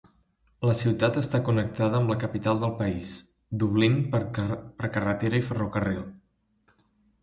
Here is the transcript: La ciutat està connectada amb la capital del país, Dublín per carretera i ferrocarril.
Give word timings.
La 0.69 0.73
ciutat 0.79 1.19
està 1.21 1.41
connectada 1.49 1.99
amb 1.99 2.13
la 2.13 2.17
capital 2.25 2.63
del 2.65 2.75
país, 2.81 3.13
Dublín 3.65 4.01
per 4.17 4.25
carretera 4.91 5.45
i 5.45 5.49
ferrocarril. 5.53 6.07